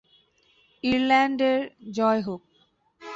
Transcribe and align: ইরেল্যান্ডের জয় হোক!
ইরেল্যান্ডের 0.83 1.59
জয় 1.91 2.21
হোক! 2.21 2.41